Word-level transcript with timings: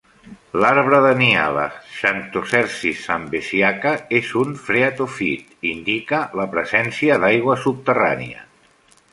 L'arbre 0.61 0.99
de 1.05 1.09
Nyala 1.17 1.65
"Xanthocercis 1.97 3.03
zambesiaca" 3.09 3.93
és 4.21 4.33
un 4.45 4.57
"phreatophyte"- 4.65 5.59
indica 5.75 6.23
la 6.41 6.51
presència 6.57 7.23
d'aigua 7.27 7.63
subterrània. 7.69 8.47